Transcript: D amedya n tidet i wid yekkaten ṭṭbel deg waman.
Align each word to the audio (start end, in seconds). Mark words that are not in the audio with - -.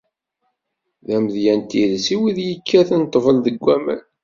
D 1.05 1.07
amedya 1.15 1.53
n 1.59 1.61
tidet 1.69 2.07
i 2.15 2.17
wid 2.19 2.37
yekkaten 2.43 3.01
ṭṭbel 3.07 3.37
deg 3.45 3.57
waman. 3.63 4.01